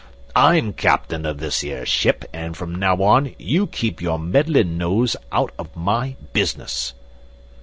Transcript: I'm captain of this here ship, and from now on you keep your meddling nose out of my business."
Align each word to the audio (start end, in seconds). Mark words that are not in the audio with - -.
I'm 0.35 0.73
captain 0.73 1.27
of 1.27 1.37
this 1.37 1.59
here 1.59 1.85
ship, 1.85 2.25
and 2.33 2.57
from 2.57 2.73
now 2.73 3.03
on 3.03 3.35
you 3.37 3.67
keep 3.67 4.01
your 4.01 4.17
meddling 4.17 4.75
nose 4.75 5.15
out 5.31 5.51
of 5.59 5.75
my 5.75 6.15
business." 6.33 6.95